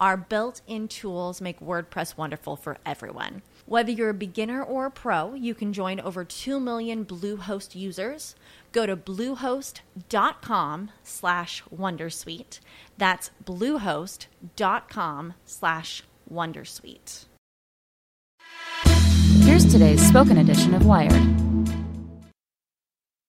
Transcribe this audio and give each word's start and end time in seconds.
Our 0.00 0.16
built 0.16 0.62
in 0.66 0.88
tools 0.88 1.42
make 1.42 1.60
WordPress 1.60 2.16
wonderful 2.16 2.56
for 2.56 2.78
everyone. 2.86 3.42
Whether 3.66 3.92
you're 3.92 4.10
a 4.10 4.14
beginner 4.14 4.62
or 4.62 4.86
a 4.86 4.90
pro, 4.90 5.34
you 5.34 5.54
can 5.54 5.74
join 5.74 6.00
over 6.00 6.24
2 6.24 6.58
million 6.58 7.04
Bluehost 7.04 7.74
users. 7.74 8.34
Go 8.72 8.86
to 8.86 8.96
bluehost.com 8.96 10.90
slash 11.02 11.62
wondersuite. 11.64 12.60
That's 12.96 13.30
bluehost.com 13.44 15.34
slash 15.44 16.02
wondersuite. 16.32 17.26
Here's 19.42 19.70
today's 19.70 20.06
spoken 20.06 20.38
edition 20.38 20.74
of 20.74 20.86
Wired. 20.86 21.70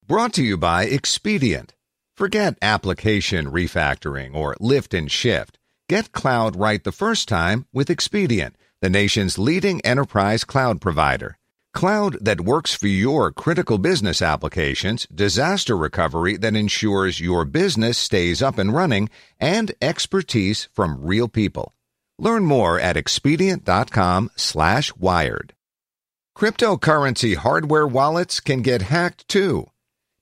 Brought 0.08 0.34
to 0.34 0.44
you 0.44 0.58
by 0.58 0.84
Expedient. 0.86 1.74
Forget 2.16 2.58
application 2.62 3.52
refactoring 3.52 4.36
or 4.36 4.56
lift 4.60 4.94
and 4.94 5.12
shift. 5.12 5.58
Get 5.92 6.14
cloud 6.14 6.56
right 6.56 6.82
the 6.82 6.94
first 6.94 7.28
time 7.28 7.66
with 7.74 7.90
Expedient, 7.90 8.56
the 8.80 8.90
nation's 8.90 9.38
leading 9.38 9.82
enterprise 9.82 10.46
cloud 10.46 10.80
provider. 10.80 11.38
Cloud 11.74 12.16
that 12.24 12.40
works 12.40 12.74
for 12.74 12.88
your 12.88 13.34
critical 13.34 13.78
business 13.78 14.22
applications, 14.22 15.06
disaster 15.14 15.76
recovery 15.76 16.38
that 16.38 16.56
ensures 16.56 17.20
your 17.20 17.44
business 17.44 17.98
stays 17.98 18.42
up 18.42 18.58
and 18.58 18.74
running, 18.74 19.10
and 19.38 19.74
expertise 19.82 20.70
from 20.72 21.06
real 21.06 21.28
people. 21.28 21.74
Learn 22.18 22.46
more 22.46 22.80
at 22.80 22.96
expedient.com/wired. 22.96 25.54
Cryptocurrency 26.38 27.36
hardware 27.36 27.86
wallets 27.86 28.40
can 28.40 28.62
get 28.62 28.84
hacked 28.84 29.28
too. 29.28 29.68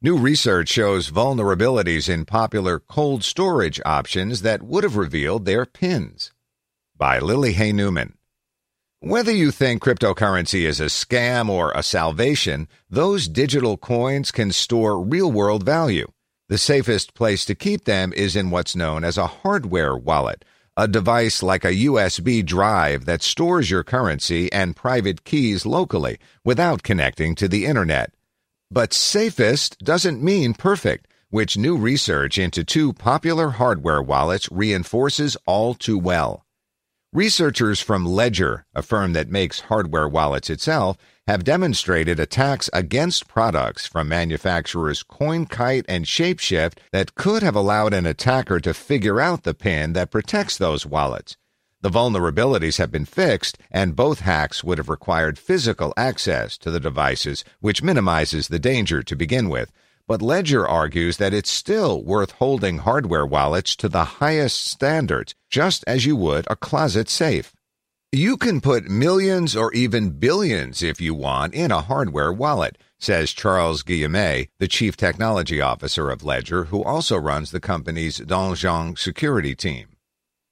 New 0.02 0.18
research 0.18 0.70
shows 0.70 1.12
vulnerabilities 1.12 2.08
in 2.08 2.24
popular 2.24 2.80
cold 2.80 3.22
storage 3.22 3.82
options 3.86 4.44
that 4.44 4.64
would 4.64 4.86
have 4.86 4.96
revealed 4.96 5.44
their 5.44 5.66
pins. 5.66 6.32
By 6.96 7.20
Lily 7.20 7.52
Hay 7.52 7.74
Newman. 7.74 8.14
Whether 9.02 9.34
you 9.34 9.52
think 9.52 9.84
cryptocurrency 9.84 10.62
is 10.62 10.80
a 10.80 10.86
scam 10.86 11.50
or 11.50 11.74
a 11.74 11.84
salvation, 11.84 12.70
those 12.90 13.28
digital 13.28 13.76
coins 13.76 14.32
can 14.32 14.54
store 14.54 15.04
real 15.04 15.30
world 15.30 15.64
value. 15.64 16.08
The 16.48 16.58
safest 16.58 17.14
place 17.14 17.44
to 17.44 17.54
keep 17.54 17.84
them 17.84 18.14
is 18.14 18.38
in 18.38 18.52
what's 18.52 18.78
known 18.78 19.04
as 19.04 19.18
a 19.18 19.28
hardware 19.28 19.98
wallet, 19.98 20.46
a 20.78 20.88
device 20.88 21.44
like 21.44 21.66
a 21.66 21.76
USB 21.76 22.46
drive 22.46 23.04
that 23.04 23.22
stores 23.22 23.70
your 23.70 23.84
currency 23.84 24.50
and 24.54 24.78
private 24.78 25.26
keys 25.26 25.66
locally 25.66 26.20
without 26.46 26.84
connecting 26.84 27.36
to 27.36 27.50
the 27.50 27.66
internet. 27.66 28.14
But 28.72 28.94
safest 28.94 29.80
doesn't 29.80 30.24
mean 30.24 30.54
perfect, 30.54 31.08
which 31.32 31.58
new 31.58 31.76
research 31.76 32.38
into 32.38 32.64
two 32.64 32.94
popular 32.94 33.50
hardware 33.50 34.02
wallets 34.02 34.48
reinforces 34.52 35.36
all 35.48 35.74
too 35.74 35.98
well. 35.98 36.46
Researchers 37.12 37.82
from 37.82 38.06
Ledger, 38.06 38.68
a 38.76 38.84
firm 38.84 39.14
that 39.14 39.32
makes 39.32 39.62
hardware 39.62 40.08
wallets 40.08 40.52
itself, 40.52 40.98
have 41.26 41.44
demonstrated 41.44 42.20
attacks 42.20 42.70
against 42.72 43.28
products 43.28 43.88
from 43.88 44.08
manufacturers 44.08 45.04
CoinKite 45.04 45.86
and 45.90 46.06
Shapeshift 46.06 46.78
that 46.92 47.16
could 47.16 47.42
have 47.42 47.56
allowed 47.56 47.96
an 47.96 48.06
attacker 48.06 48.60
to 48.60 48.76
figure 48.76 49.20
out 49.20 49.42
the 49.42 49.56
pin 49.56 49.94
that 49.94 50.12
protects 50.12 50.60
those 50.60 50.86
wallets. 50.86 51.36
The 51.82 51.90
vulnerabilities 51.90 52.78
have 52.78 52.92
been 52.92 53.06
fixed, 53.06 53.58
and 53.72 53.96
both 53.96 54.20
hacks 54.20 54.66
would 54.66 54.78
have 54.80 54.90
required 54.90 55.40
physical 55.40 55.94
access 55.96 56.58
to 56.58 56.70
the 56.70 56.80
devices, 56.80 57.46
which 57.62 57.82
minimizes 57.82 58.50
the 58.50 58.60
danger 58.60 59.02
to 59.02 59.16
begin 59.16 59.48
with. 59.48 59.72
But 60.06 60.22
Ledger 60.22 60.68
argues 60.68 61.16
that 61.18 61.34
it's 61.34 61.50
still 61.50 62.04
worth 62.04 62.32
holding 62.32 62.80
hardware 62.80 63.26
wallets 63.26 63.78
to 63.78 63.88
the 63.88 64.20
highest 64.20 64.68
standards, 64.68 65.36
just 65.50 65.86
as 65.88 66.06
you 66.06 66.18
would 66.18 66.46
a 66.50 66.58
closet 66.58 67.08
safe. 67.08 67.54
You 68.12 68.36
can 68.36 68.60
put 68.60 68.90
millions 68.90 69.56
or 69.56 69.72
even 69.72 70.10
billions, 70.10 70.84
if 70.84 71.00
you 71.00 71.14
want, 71.14 71.54
in 71.54 71.72
a 71.72 71.82
hardware 71.82 72.34
wallet, 72.34 72.78
says 72.98 73.32
Charles 73.32 73.84
Guillemet, 73.84 74.50
the 74.58 74.68
chief 74.68 74.98
technology 74.98 75.62
officer 75.62 76.10
of 76.10 76.26
Ledger, 76.26 76.66
who 76.66 76.84
also 76.84 77.16
runs 77.16 77.52
the 77.52 77.62
company's 77.62 78.20
Donjon 78.20 78.98
security 78.98 79.56
team. 79.56 79.88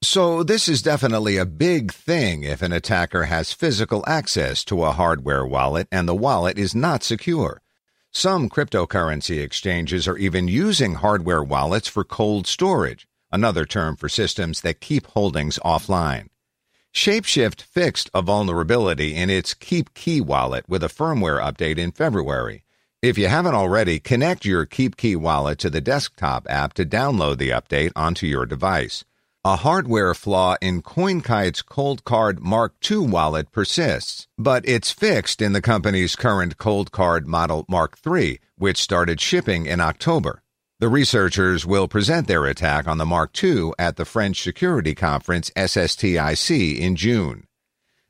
So, 0.03 0.44
this 0.44 0.69
is 0.69 0.84
definitely 0.84 1.38
a 1.38 1.46
big 1.46 1.91
thing 1.91 2.44
if 2.44 2.62
an 2.62 2.72
attacker 2.72 3.24
has 3.24 3.52
physical 3.52 4.03
access 4.06 4.63
to 4.66 4.84
a 4.84 4.91
hardware 4.91 5.44
wallet 5.44 5.88
and 5.91 6.08
the 6.08 6.16
wallet 6.16 6.59
is 6.59 6.75
not 6.75 7.03
secure. 7.03 7.63
Some 8.12 8.47
cryptocurrency 8.47 9.41
exchanges 9.41 10.08
are 10.08 10.18
even 10.18 10.47
using 10.47 10.96
hardware 10.96 11.44
wallets 11.44 11.88
for 11.88 12.03
cold 12.03 12.46
storage, 12.46 13.08
another 13.31 13.66
term 13.66 13.96
for 13.96 14.08
systems 14.08 14.62
that 14.62 14.81
keep 14.81 15.08
holdings 15.08 15.58
offline. 15.66 16.28
Shapeshift 16.94 17.64
fixed 17.64 18.12
a 18.14 18.22
vulnerability 18.22 19.16
in 19.16 19.31
its 19.31 19.56
KeepKey 19.56 20.22
wallet 20.22 20.69
with 20.69 20.84
a 20.84 20.90
firmware 20.90 21.41
update 21.41 21.79
in 21.79 21.91
February. 21.91 22.64
If 23.02 23.18
you 23.18 23.28
haven't 23.29 23.56
already, 23.56 24.00
connect 24.00 24.46
your 24.46 24.68
KeepKey 24.68 25.18
wallet 25.18 25.58
to 25.59 25.72
the 25.72 25.81
desktop 25.81 26.46
app 26.50 26.74
to 26.74 26.85
download 26.85 27.40
the 27.40 27.50
update 27.50 27.91
onto 27.96 28.28
your 28.28 28.46
device. 28.46 29.03
A 29.47 29.56
hardware 29.56 30.13
flaw 30.13 30.58
in 30.59 30.81
CoinKite's 30.81 31.62
Coldcard 31.62 32.41
Mark 32.41 32.74
II 32.91 32.97
wallet 32.97 33.49
persists, 33.53 34.28
but 34.38 34.67
it's 34.67 34.91
fixed 34.91 35.41
in 35.41 35.53
the 35.53 35.61
company's 35.61 36.17
current 36.17 36.58
Coldcard 36.58 37.28
model 37.28 37.64
Mark 37.70 37.97
III, 38.05 38.41
which 38.58 38.78
started 38.78 39.22
shipping 39.22 39.66
in 39.66 39.79
October. 39.79 40.44
The 40.82 40.90
researchers 40.90 41.66
will 41.66 41.88
present 41.88 42.28
their 42.28 42.44
attack 42.44 42.90
on 42.90 42.97
the 42.97 43.05
Mark 43.05 43.41
II 43.41 43.72
at 43.79 43.96
the 43.96 44.03
French 44.03 44.44
security 44.44 44.94
conference 44.94 45.50
SSTIC 45.55 46.78
in 46.78 46.97
June. 46.97 47.47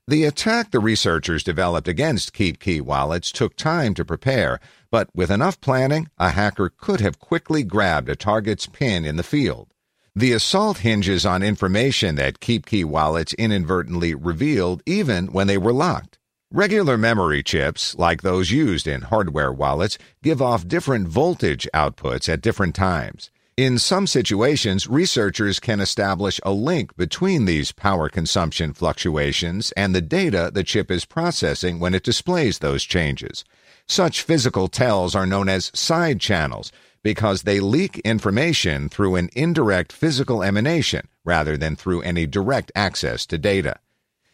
The 0.07 0.23
attack 0.23 0.71
the 0.71 0.79
researchers 0.79 1.43
developed 1.43 1.87
against 1.87 2.33
KeepKey 2.33 2.81
wallets 2.81 3.31
took 3.31 3.55
time 3.55 3.93
to 3.93 4.03
prepare, 4.03 4.59
but 4.89 5.07
with 5.13 5.29
enough 5.29 5.61
planning, 5.61 6.09
a 6.17 6.31
hacker 6.31 6.71
could 6.75 6.99
have 7.01 7.19
quickly 7.19 7.61
grabbed 7.61 8.09
a 8.09 8.15
target's 8.15 8.65
pin 8.65 9.05
in 9.05 9.17
the 9.17 9.21
field. 9.21 9.71
The 10.17 10.33
assault 10.33 10.79
hinges 10.79 11.27
on 11.27 11.43
information 11.43 12.15
that 12.15 12.39
KeepKey 12.39 12.85
wallets 12.85 13.33
inadvertently 13.33 14.15
revealed 14.15 14.81
even 14.87 15.27
when 15.27 15.45
they 15.45 15.59
were 15.59 15.71
locked. 15.71 16.17
Regular 16.51 16.97
memory 16.97 17.43
chips, 17.43 17.95
like 17.99 18.23
those 18.23 18.49
used 18.49 18.87
in 18.87 19.03
hardware 19.03 19.53
wallets, 19.53 19.99
give 20.23 20.41
off 20.41 20.67
different 20.67 21.07
voltage 21.07 21.67
outputs 21.71 22.27
at 22.27 22.41
different 22.41 22.73
times. 22.73 23.29
In 23.57 23.77
some 23.77 24.07
situations, 24.07 24.87
researchers 24.87 25.59
can 25.59 25.79
establish 25.79 26.39
a 26.41 26.51
link 26.51 26.97
between 26.97 27.45
these 27.45 27.71
power 27.71 28.09
consumption 28.09 28.73
fluctuations 28.73 29.71
and 29.73 29.93
the 29.93 30.01
data 30.01 30.49
the 30.51 30.63
chip 30.63 30.89
is 30.89 31.05
processing 31.05 31.79
when 31.79 31.93
it 31.93 32.01
displays 32.01 32.57
those 32.57 32.83
changes. 32.83 33.45
Such 33.87 34.21
physical 34.21 34.67
tells 34.67 35.15
are 35.15 35.25
known 35.25 35.47
as 35.47 35.71
side 35.73 36.19
channels 36.19 36.71
because 37.03 37.43
they 37.43 37.59
leak 37.59 37.99
information 37.99 38.89
through 38.89 39.15
an 39.15 39.29
indirect 39.33 39.93
physical 39.93 40.43
emanation 40.43 41.07
rather 41.23 41.55
than 41.55 41.75
through 41.75 42.01
any 42.01 42.25
direct 42.25 42.71
access 42.75 43.25
to 43.27 43.37
data. 43.37 43.79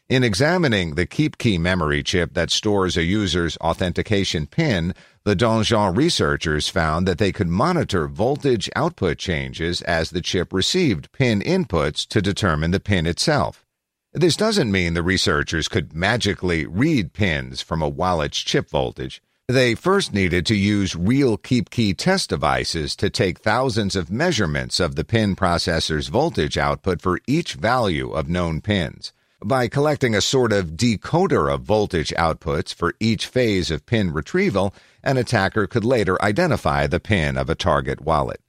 In 0.10 0.24
examining 0.24 0.96
the 0.96 1.08
KeepKey 1.08 1.60
memory 1.60 2.04
chip 2.04 2.34
that 2.34 2.52
stores 2.52 2.98
a 2.98 3.04
user's 3.04 3.56
authentication 3.58 4.48
PIN, 4.48 4.94
the 5.24 5.36
Donjon 5.36 5.96
researchers 5.96 6.68
found 6.68 7.08
that 7.08 7.20
they 7.20 7.32
could 7.32 7.48
monitor 7.48 8.08
voltage 8.08 8.70
output 8.76 9.18
changes 9.18 9.82
as 9.84 10.10
the 10.10 10.22
chip 10.22 10.52
received 10.52 11.12
PIN 11.14 11.42
inputs 11.42 12.06
to 12.08 12.22
determine 12.22 12.72
the 12.72 12.80
PIN 12.80 13.06
itself. 13.06 13.66
This 14.12 14.36
doesn't 14.36 14.72
mean 14.72 14.94
the 14.94 15.02
researchers 15.02 15.68
could 15.68 15.94
magically 15.94 16.66
read 16.66 17.14
pins 17.14 17.62
from 17.62 17.82
a 17.82 17.90
wallet's 17.90 18.40
chip 18.40 18.70
voltage. 18.70 19.22
They 19.54 19.76
first 19.76 20.16
needed 20.16 20.48
to 20.48 20.56
use 20.56 20.96
real 20.96 21.38
KeepKey 21.38 21.96
test 21.96 22.32
devices 22.32 22.96
to 22.96 23.12
take 23.12 23.38
thousands 23.38 23.96
of 23.96 24.10
measurements 24.10 24.80
of 24.80 24.96
the 24.96 25.04
pin 25.04 25.36
processor's 25.36 26.08
voltage 26.08 26.58
output 26.58 27.04
for 27.04 27.20
each 27.28 27.54
value 27.54 28.10
of 28.10 28.28
known 28.28 28.62
pins. 28.62 29.14
By 29.46 29.68
collecting 29.68 30.16
a 30.16 30.22
sort 30.22 30.54
of 30.54 30.72
decoder 30.72 31.54
of 31.54 31.62
voltage 31.62 32.12
outputs 32.18 32.74
for 32.74 32.96
each 33.00 33.28
phase 33.28 33.70
of 33.70 33.86
pin 33.86 34.12
retrieval, 34.12 34.74
an 35.04 35.18
attacker 35.18 35.68
could 35.68 35.86
later 35.86 36.20
identify 36.24 36.88
the 36.88 37.00
pin 37.00 37.38
of 37.38 37.48
a 37.48 37.54
target 37.54 38.02
wallet. 38.02 38.42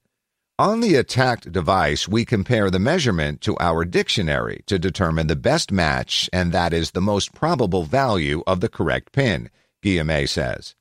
On 0.58 0.80
the 0.80 0.94
attacked 0.94 1.52
device, 1.52 2.08
we 2.08 2.24
compare 2.24 2.70
the 2.70 2.78
measurement 2.78 3.42
to 3.42 3.58
our 3.60 3.84
dictionary 3.84 4.62
to 4.68 4.78
determine 4.78 5.26
the 5.26 5.36
best 5.36 5.70
match, 5.70 6.30
and 6.32 6.50
that 6.52 6.72
is 6.72 6.92
the 6.92 7.02
most 7.02 7.34
probable 7.34 7.82
value 7.82 8.42
of 8.46 8.60
the 8.60 8.70
correct 8.70 9.12
pin, 9.12 9.50
Guillemet 9.82 10.30
says. 10.30 10.74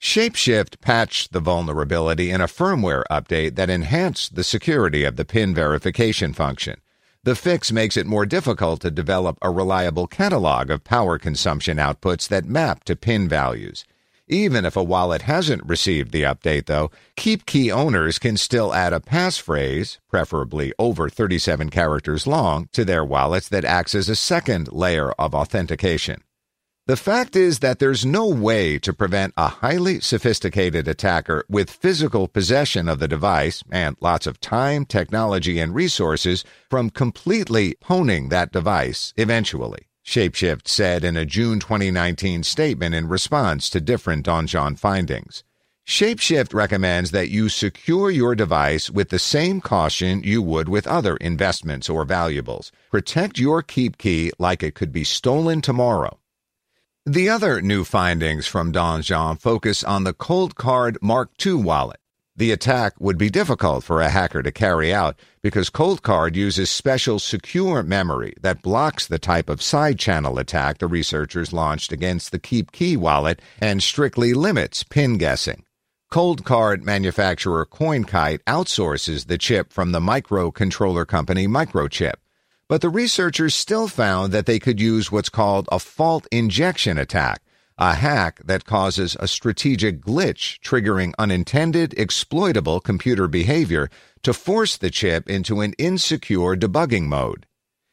Shapeshift 0.00 0.80
patched 0.80 1.32
the 1.32 1.40
vulnerability 1.40 2.30
in 2.30 2.40
a 2.40 2.46
firmware 2.46 3.02
update 3.10 3.56
that 3.56 3.68
enhanced 3.68 4.36
the 4.36 4.44
security 4.44 5.02
of 5.04 5.16
the 5.16 5.24
pin 5.24 5.54
verification 5.54 6.32
function. 6.32 6.80
The 7.24 7.34
fix 7.34 7.72
makes 7.72 7.96
it 7.96 8.06
more 8.06 8.24
difficult 8.24 8.80
to 8.82 8.92
develop 8.92 9.38
a 9.42 9.50
reliable 9.50 10.06
catalog 10.06 10.70
of 10.70 10.84
power 10.84 11.18
consumption 11.18 11.78
outputs 11.78 12.28
that 12.28 12.44
map 12.44 12.84
to 12.84 12.94
pin 12.94 13.28
values. 13.28 13.84
Even 14.28 14.64
if 14.64 14.76
a 14.76 14.84
wallet 14.84 15.22
hasn't 15.22 15.66
received 15.66 16.12
the 16.12 16.22
update, 16.22 16.66
though, 16.66 16.90
KeepKey 17.16 17.72
owners 17.72 18.18
can 18.18 18.36
still 18.36 18.72
add 18.74 18.92
a 18.92 19.00
passphrase, 19.00 19.98
preferably 20.08 20.72
over 20.78 21.08
37 21.08 21.70
characters 21.70 22.26
long, 22.26 22.68
to 22.72 22.84
their 22.84 23.04
wallets 23.04 23.48
that 23.48 23.64
acts 23.64 23.94
as 23.94 24.08
a 24.08 24.16
second 24.16 24.70
layer 24.70 25.12
of 25.12 25.34
authentication. 25.34 26.22
The 26.88 26.96
fact 26.96 27.36
is 27.36 27.58
that 27.58 27.80
there's 27.80 28.06
no 28.06 28.26
way 28.26 28.78
to 28.78 28.94
prevent 28.94 29.34
a 29.36 29.48
highly 29.48 30.00
sophisticated 30.00 30.88
attacker 30.88 31.44
with 31.46 31.68
physical 31.68 32.28
possession 32.28 32.88
of 32.88 32.98
the 32.98 33.06
device 33.06 33.62
and 33.70 33.94
lots 34.00 34.26
of 34.26 34.40
time, 34.40 34.86
technology, 34.86 35.58
and 35.60 35.74
resources 35.74 36.46
from 36.70 36.88
completely 36.88 37.76
honing 37.84 38.30
that 38.30 38.52
device 38.52 39.12
eventually. 39.18 39.88
Shapeshift 40.02 40.66
said 40.66 41.04
in 41.04 41.18
a 41.18 41.26
June 41.26 41.60
2019 41.60 42.42
statement 42.42 42.94
in 42.94 43.06
response 43.06 43.68
to 43.68 43.82
different 43.82 44.24
Donjon 44.24 44.78
findings. 44.78 45.44
Shapeshift 45.86 46.54
recommends 46.54 47.10
that 47.10 47.28
you 47.28 47.50
secure 47.50 48.10
your 48.10 48.34
device 48.34 48.88
with 48.88 49.10
the 49.10 49.18
same 49.18 49.60
caution 49.60 50.22
you 50.22 50.40
would 50.40 50.70
with 50.70 50.86
other 50.86 51.18
investments 51.18 51.90
or 51.90 52.06
valuables. 52.06 52.72
Protect 52.90 53.38
your 53.38 53.62
KeepKey 53.62 54.30
like 54.38 54.62
it 54.62 54.74
could 54.74 54.90
be 54.90 55.04
stolen 55.04 55.60
tomorrow. 55.60 56.17
The 57.08 57.30
other 57.30 57.62
new 57.62 57.84
findings 57.84 58.46
from 58.46 58.70
Donjon 58.70 59.40
focus 59.40 59.82
on 59.82 60.04
the 60.04 60.12
Coldcard 60.12 60.98
Mark 61.00 61.30
II 61.42 61.54
wallet. 61.54 62.00
The 62.36 62.52
attack 62.52 63.00
would 63.00 63.16
be 63.16 63.30
difficult 63.30 63.82
for 63.82 64.02
a 64.02 64.10
hacker 64.10 64.42
to 64.42 64.52
carry 64.52 64.92
out 64.92 65.18
because 65.40 65.70
Coldcard 65.70 66.36
uses 66.36 66.68
special 66.68 67.18
secure 67.18 67.82
memory 67.82 68.34
that 68.42 68.60
blocks 68.60 69.06
the 69.06 69.18
type 69.18 69.48
of 69.48 69.62
side 69.62 69.98
channel 69.98 70.38
attack 70.38 70.80
the 70.80 70.86
researchers 70.86 71.50
launched 71.50 71.92
against 71.92 72.30
the 72.30 72.38
KeepKey 72.38 72.98
wallet 72.98 73.40
and 73.58 73.82
strictly 73.82 74.34
limits 74.34 74.82
pin 74.82 75.16
guessing. 75.16 75.64
Coldcard 76.12 76.82
manufacturer 76.82 77.64
CoinKite 77.64 78.40
outsources 78.46 79.28
the 79.28 79.38
chip 79.38 79.72
from 79.72 79.92
the 79.92 80.00
microcontroller 80.00 81.06
company 81.06 81.46
Microchip. 81.46 82.16
But 82.68 82.82
the 82.82 82.90
researchers 82.90 83.54
still 83.54 83.88
found 83.88 84.30
that 84.32 84.44
they 84.44 84.58
could 84.58 84.78
use 84.78 85.10
what's 85.10 85.30
called 85.30 85.68
a 85.72 85.78
fault 85.78 86.26
injection 86.30 86.98
attack, 86.98 87.40
a 87.78 87.94
hack 87.94 88.40
that 88.44 88.66
causes 88.66 89.16
a 89.18 89.26
strategic 89.26 90.02
glitch 90.02 90.60
triggering 90.60 91.14
unintended, 91.18 91.94
exploitable 91.96 92.80
computer 92.80 93.26
behavior 93.26 93.88
to 94.22 94.34
force 94.34 94.76
the 94.76 94.90
chip 94.90 95.30
into 95.30 95.62
an 95.62 95.72
insecure 95.78 96.56
debugging 96.56 97.06
mode. 97.06 97.46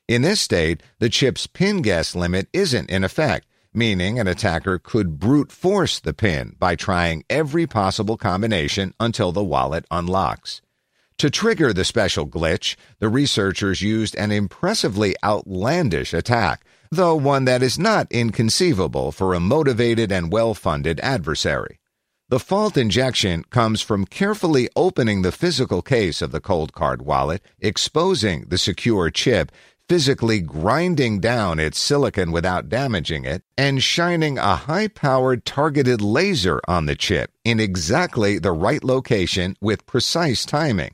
In 0.10 0.24
this 0.24 0.42
state, 0.42 0.84
the 1.00 1.10
chip's 1.10 1.48
pin 1.48 1.82
guess 1.82 2.14
limit 2.14 2.50
isn't 2.52 2.90
in 2.90 3.06
effect, 3.06 3.48
meaning 3.74 4.20
an 4.20 4.28
attacker 4.28 4.78
could 4.78 5.20
brute 5.20 5.54
force 5.54 6.02
the 6.02 6.14
pin 6.14 6.56
by 6.60 6.76
trying 6.76 7.24
every 7.30 7.66
possible 7.66 8.18
combination 8.18 8.94
until 9.00 9.32
the 9.32 9.44
wallet 9.44 9.86
unlocks. 9.90 10.62
To 11.20 11.30
trigger 11.30 11.72
the 11.72 11.86
special 11.86 12.28
glitch, 12.28 12.76
the 13.00 13.08
researchers 13.08 13.82
used 13.82 14.16
an 14.16 14.34
impressively 14.34 15.16
outlandish 15.24 16.14
attack, 16.14 16.66
though 16.92 17.16
one 17.16 17.46
that 17.46 17.64
is 17.64 17.80
not 17.80 18.12
inconceivable 18.12 19.14
for 19.14 19.34
a 19.34 19.40
motivated 19.40 20.12
and 20.12 20.30
well 20.30 20.54
funded 20.54 21.00
adversary. 21.00 21.80
The 22.28 22.40
fault 22.40 22.76
injection 22.76 23.46
comes 23.50 23.82
from 23.82 24.06
carefully 24.06 24.68
opening 24.76 25.22
the 25.22 25.32
physical 25.32 25.82
case 25.82 26.22
of 26.22 26.34
the 26.34 26.42
cold 26.42 26.74
card 26.74 27.04
wallet, 27.04 27.42
exposing 27.60 28.48
the 28.50 28.58
secure 28.58 29.10
chip, 29.10 29.54
physically 29.88 30.42
grinding 30.42 31.22
down 31.22 31.60
its 31.60 31.80
silicon 31.80 32.34
without 32.34 32.68
damaging 32.68 33.24
it, 33.24 33.42
and 33.58 33.82
shining 33.82 34.38
a 34.38 34.56
high 34.56 34.90
powered 34.90 35.46
targeted 35.46 36.02
laser 36.02 36.60
on 36.68 36.88
the 36.88 36.96
chip 36.96 37.32
in 37.46 37.62
exactly 37.62 38.38
the 38.38 38.52
right 38.52 38.84
location 38.84 39.56
with 39.62 39.86
precise 39.86 40.46
timing. 40.46 40.94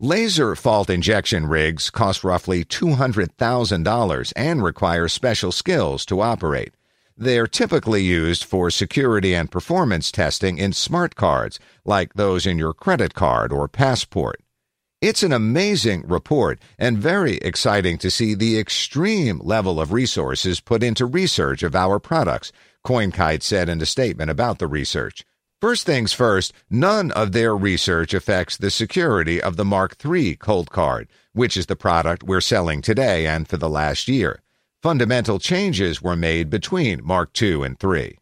Laser 0.00 0.56
fault 0.56 0.90
injection 0.90 1.46
rigs 1.46 1.88
cost 1.88 2.24
roughly 2.24 2.64
$200,000 2.64 4.32
and 4.34 4.60
require 4.60 5.06
special 5.06 5.52
skills 5.52 6.04
to 6.04 6.20
operate. 6.20 6.74
They're 7.16 7.46
typically 7.46 8.02
used 8.02 8.42
for 8.42 8.70
security 8.70 9.36
and 9.36 9.52
performance 9.52 10.10
testing 10.10 10.58
in 10.58 10.72
smart 10.72 11.14
cards, 11.14 11.60
like 11.84 12.14
those 12.14 12.44
in 12.44 12.58
your 12.58 12.74
credit 12.74 13.14
card 13.14 13.52
or 13.52 13.68
passport. 13.68 14.42
It's 15.00 15.22
an 15.22 15.32
amazing 15.32 16.08
report 16.08 16.58
and 16.76 16.98
very 16.98 17.36
exciting 17.36 17.96
to 17.98 18.10
see 18.10 18.34
the 18.34 18.58
extreme 18.58 19.38
level 19.44 19.80
of 19.80 19.92
resources 19.92 20.58
put 20.58 20.82
into 20.82 21.06
research 21.06 21.62
of 21.62 21.76
our 21.76 22.00
products, 22.00 22.50
CoinKite 22.84 23.44
said 23.44 23.68
in 23.68 23.80
a 23.80 23.86
statement 23.86 24.28
about 24.28 24.58
the 24.58 24.66
research. 24.66 25.24
First 25.60 25.86
things 25.86 26.12
first, 26.12 26.52
none 26.68 27.10
of 27.12 27.32
their 27.32 27.56
research 27.56 28.12
affects 28.12 28.56
the 28.56 28.70
security 28.70 29.40
of 29.40 29.56
the 29.56 29.64
Mark 29.64 29.96
III 30.04 30.36
cold 30.36 30.70
card, 30.70 31.08
which 31.32 31.56
is 31.56 31.66
the 31.66 31.76
product 31.76 32.22
we're 32.22 32.40
selling 32.40 32.82
today 32.82 33.26
and 33.26 33.48
for 33.48 33.56
the 33.56 33.70
last 33.70 34.06
year. 34.06 34.42
Fundamental 34.82 35.38
changes 35.38 36.02
were 36.02 36.16
made 36.16 36.50
between 36.50 37.02
Mark 37.02 37.30
II 37.40 37.62
and 37.62 37.82
III. 37.82 38.18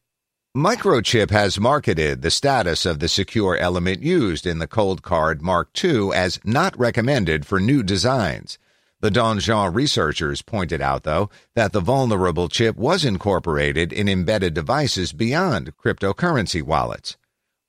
Microchip 0.57 1.31
has 1.31 1.59
marketed 1.59 2.23
the 2.23 2.31
status 2.31 2.87
of 2.87 2.99
the 2.99 3.09
secure 3.09 3.57
element 3.57 4.03
used 4.03 4.47
in 4.47 4.59
the 4.59 4.67
cold 4.67 5.03
card 5.03 5.41
Mark 5.43 5.71
II 5.83 6.11
as 6.15 6.39
not 6.45 6.79
recommended 6.79 7.45
for 7.47 7.59
new 7.59 7.83
designs. 7.83 8.59
The 9.01 9.11
Donjon 9.11 9.75
researchers 9.75 10.43
pointed 10.43 10.81
out, 10.81 11.03
though, 11.03 11.31
that 11.57 11.73
the 11.73 11.81
vulnerable 11.81 12.49
chip 12.49 12.77
was 12.77 13.05
incorporated 13.05 13.93
in 13.93 14.09
embedded 14.09 14.55
devices 14.55 15.13
beyond 15.13 15.77
cryptocurrency 15.77 16.63
wallets. 16.63 17.17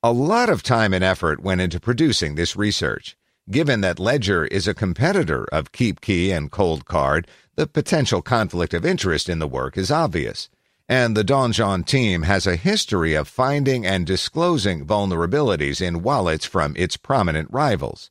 A 0.06 0.12
lot 0.12 0.50
of 0.50 0.62
time 0.62 0.92
and 0.92 1.02
effort 1.02 1.40
went 1.40 1.62
into 1.62 1.80
producing 1.80 2.34
this 2.34 2.56
research. 2.56 3.16
Given 3.50 3.80
that 3.80 3.98
Ledger 3.98 4.44
is 4.44 4.68
a 4.68 4.74
competitor 4.74 5.46
of 5.50 5.72
KeepKey 5.72 6.28
and 6.28 6.50
Coldcard, 6.52 7.24
the 7.54 7.66
potential 7.66 8.20
conflict 8.20 8.74
of 8.74 8.84
interest 8.84 9.30
in 9.30 9.38
the 9.38 9.48
work 9.48 9.78
is 9.78 9.90
obvious. 9.90 10.50
And 10.90 11.16
the 11.16 11.24
Donjon 11.24 11.86
team 11.86 12.24
has 12.24 12.46
a 12.46 12.56
history 12.56 13.14
of 13.14 13.28
finding 13.28 13.86
and 13.86 14.06
disclosing 14.06 14.84
vulnerabilities 14.84 15.80
in 15.80 16.02
wallets 16.02 16.44
from 16.44 16.74
its 16.76 16.98
prominent 16.98 17.48
rivals. 17.50 18.10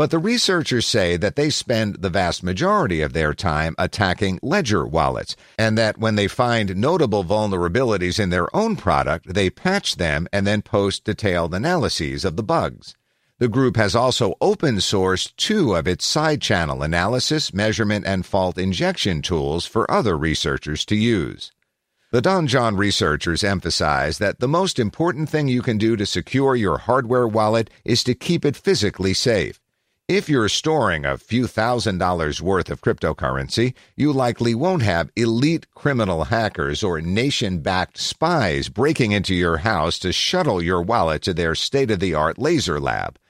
But 0.00 0.10
the 0.10 0.18
researchers 0.18 0.86
say 0.86 1.18
that 1.18 1.36
they 1.36 1.50
spend 1.50 1.96
the 1.96 2.08
vast 2.08 2.42
majority 2.42 3.02
of 3.02 3.12
their 3.12 3.34
time 3.34 3.74
attacking 3.76 4.40
ledger 4.42 4.86
wallets, 4.86 5.36
and 5.58 5.76
that 5.76 5.98
when 5.98 6.14
they 6.14 6.26
find 6.26 6.74
notable 6.74 7.22
vulnerabilities 7.22 8.18
in 8.18 8.30
their 8.30 8.48
own 8.56 8.76
product, 8.76 9.34
they 9.34 9.50
patch 9.50 9.96
them 9.96 10.26
and 10.32 10.46
then 10.46 10.62
post 10.62 11.04
detailed 11.04 11.52
analyses 11.52 12.24
of 12.24 12.36
the 12.36 12.42
bugs. 12.42 12.96
The 13.40 13.48
group 13.48 13.76
has 13.76 13.94
also 13.94 14.36
open 14.40 14.76
sourced 14.76 15.36
two 15.36 15.74
of 15.74 15.86
its 15.86 16.06
side 16.06 16.40
channel 16.40 16.82
analysis, 16.82 17.52
measurement, 17.52 18.06
and 18.06 18.24
fault 18.24 18.56
injection 18.56 19.20
tools 19.20 19.66
for 19.66 19.90
other 19.90 20.16
researchers 20.16 20.86
to 20.86 20.96
use. 20.96 21.52
The 22.10 22.22
Donjon 22.22 22.78
researchers 22.78 23.44
emphasize 23.44 24.16
that 24.16 24.40
the 24.40 24.48
most 24.48 24.78
important 24.78 25.28
thing 25.28 25.48
you 25.48 25.60
can 25.60 25.76
do 25.76 25.94
to 25.96 26.06
secure 26.06 26.56
your 26.56 26.78
hardware 26.78 27.28
wallet 27.28 27.68
is 27.84 28.02
to 28.04 28.14
keep 28.14 28.46
it 28.46 28.56
physically 28.56 29.12
safe. 29.12 29.59
If 30.10 30.28
you're 30.28 30.48
storing 30.48 31.04
a 31.04 31.16
few 31.16 31.46
thousand 31.46 31.98
dollars 31.98 32.42
worth 32.42 32.68
of 32.68 32.80
cryptocurrency, 32.80 33.74
you 33.94 34.12
likely 34.12 34.56
won't 34.56 34.82
have 34.82 35.12
elite 35.14 35.72
criminal 35.76 36.24
hackers 36.24 36.82
or 36.82 37.00
nation 37.00 37.60
backed 37.60 37.96
spies 37.96 38.68
breaking 38.68 39.12
into 39.12 39.36
your 39.36 39.58
house 39.58 40.00
to 40.00 40.12
shuttle 40.12 40.60
your 40.60 40.82
wallet 40.82 41.22
to 41.22 41.32
their 41.32 41.54
state 41.54 41.92
of 41.92 42.00
the 42.00 42.12
art 42.12 42.38
laser 42.38 42.80
lab. 42.80 43.20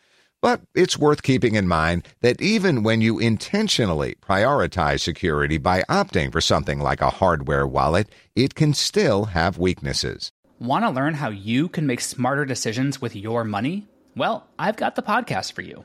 But 0.40 0.62
it's 0.74 0.96
worth 0.96 1.22
keeping 1.22 1.54
in 1.54 1.68
mind 1.68 2.08
that 2.22 2.40
even 2.40 2.82
when 2.82 3.02
you 3.02 3.18
intentionally 3.18 4.16
prioritize 4.26 5.00
security 5.00 5.58
by 5.58 5.82
opting 5.82 6.32
for 6.32 6.40
something 6.40 6.80
like 6.80 7.02
a 7.02 7.10
hardware 7.10 7.66
wallet, 7.66 8.08
it 8.34 8.54
can 8.54 8.72
still 8.72 9.26
have 9.26 9.58
weaknesses. 9.58 10.32
Want 10.58 10.86
to 10.86 10.90
learn 10.90 11.12
how 11.12 11.28
you 11.28 11.68
can 11.68 11.86
make 11.86 12.00
smarter 12.00 12.46
decisions 12.46 13.02
with 13.02 13.14
your 13.14 13.44
money? 13.44 13.86
Well, 14.16 14.46
I've 14.58 14.76
got 14.76 14.96
the 14.96 15.02
podcast 15.02 15.52
for 15.52 15.60
you. 15.60 15.84